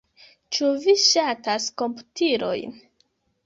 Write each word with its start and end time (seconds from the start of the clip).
Ĉu 0.57 0.69
vi 0.85 0.95
ŝatas 1.03 1.69
komputilojn? 1.85 2.79